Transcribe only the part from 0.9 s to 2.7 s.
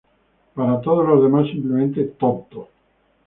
los demás, simplemente tonto".